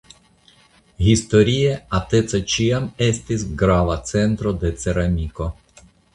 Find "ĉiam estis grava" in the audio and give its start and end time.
2.55-4.01